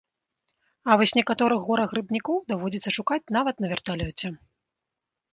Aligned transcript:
А 0.91 0.93
вось 1.01 1.11
некаторых 1.17 1.59
гора-грыбнікоў 1.67 2.39
даводзіцца 2.51 2.93
шукаць 2.97 3.31
нават 3.37 3.55
на 3.65 3.69
верталёце. 3.75 4.27